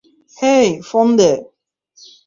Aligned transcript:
Hey, 0.37 0.67
phone 0.89 1.07
they. 1.17 1.31